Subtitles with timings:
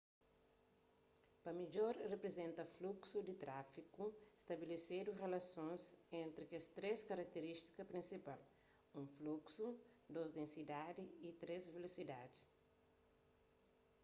[1.43, 4.05] pa midjor riprizenta fluksu di trafigu
[4.43, 5.81] stabilesidu rilasons
[6.23, 8.39] entri kes três karatirístikas prinsipal:
[9.01, 9.67] 1 fluksu
[10.19, 12.39] 2 densidadi y 3 vilosidadi